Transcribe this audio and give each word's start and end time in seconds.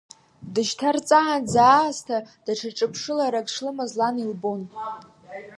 Дышьҭарҵаанӡа 0.53 1.59
аасҭа, 1.77 2.17
даҽа 2.45 2.69
ҿыԥшыларак 2.77 3.47
шлымаз 3.53 3.91
лан 3.99 4.15
илбон. 4.23 4.61